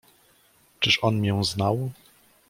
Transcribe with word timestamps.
"Czyż 0.79 0.99
on 1.01 1.21
mię 1.21 1.43
znał?" 1.43 1.91